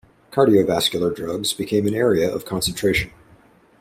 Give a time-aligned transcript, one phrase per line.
[0.31, 3.11] Cardiovascular drugs became an area of concentration.